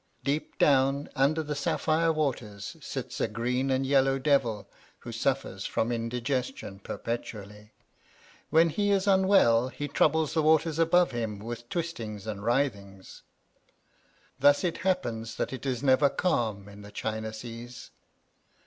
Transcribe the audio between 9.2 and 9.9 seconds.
well he